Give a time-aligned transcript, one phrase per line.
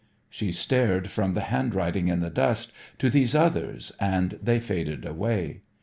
[0.31, 5.61] She stared from the handwriting in the dust to these others and they faded away.